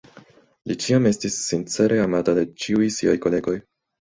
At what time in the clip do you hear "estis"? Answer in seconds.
1.09-1.37